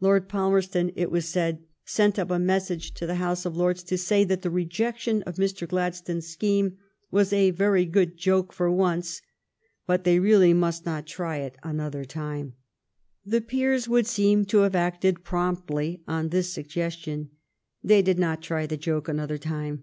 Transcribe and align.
Lord 0.00 0.26
Palmerston, 0.26 0.90
it 0.96 1.10
was 1.10 1.28
said, 1.28 1.62
sent 1.84 2.18
up 2.18 2.30
a 2.30 2.38
message 2.38 2.94
to 2.94 3.06
the 3.06 3.16
House 3.16 3.44
of 3.44 3.58
Lords 3.58 3.82
to 3.82 3.98
say 3.98 4.24
that 4.24 4.40
the 4.40 4.48
rejection 4.48 5.22
of 5.24 5.34
Mr. 5.36 5.68
Gladstone's 5.68 6.28
scheme 6.28 6.78
was 7.10 7.30
a 7.30 7.50
very 7.50 7.84
good 7.84 8.16
joke 8.16 8.54
for 8.54 8.72
once, 8.72 9.20
but 9.86 10.04
they 10.04 10.18
really 10.18 10.54
must 10.54 10.86
not 10.86 11.06
try 11.06 11.36
it 11.40 11.56
another 11.62 12.06
time. 12.06 12.54
The 13.22 13.42
peers 13.42 13.86
would 13.86 14.06
seem 14.06 14.46
to 14.46 14.60
have 14.60 14.74
acted 14.74 15.24
promptly 15.24 16.00
upon 16.08 16.30
this 16.30 16.50
suggestion. 16.50 17.32
They 17.84 18.00
did 18.00 18.18
not 18.18 18.40
try 18.40 18.64
the 18.64 18.78
joke 18.78 19.08
another 19.08 19.36
time. 19.36 19.82